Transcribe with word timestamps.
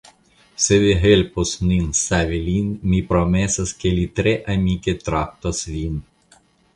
Se 0.67 0.77
vi 0.83 0.93
helpos 1.01 1.51
nin 1.71 1.91
savi 1.99 2.39
lin 2.47 2.71
mi 2.93 3.01
promesas 3.11 3.75
ke 3.83 3.91
li 3.99 4.07
tre 4.21 4.33
amike 4.55 4.97
traktos 5.05 5.63
vin. 5.75 6.01